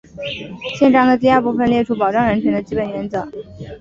[0.79, 3.29] 宪章的第二部分列出保障人权的基本原则。